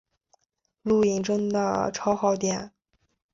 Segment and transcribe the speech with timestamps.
[0.81, 2.73] 录影真的超耗电